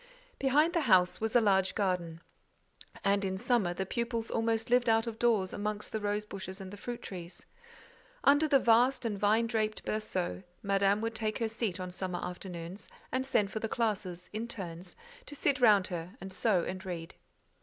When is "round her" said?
15.61-16.17